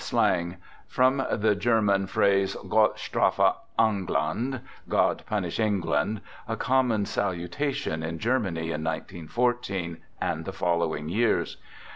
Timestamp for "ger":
1.55-2.07